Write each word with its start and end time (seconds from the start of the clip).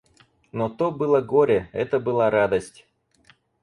Но 0.51 0.67
то 0.69 0.89
было 0.89 1.21
горе,— 1.21 1.69
это 1.73 1.99
была 1.99 2.31
радость. 2.31 2.87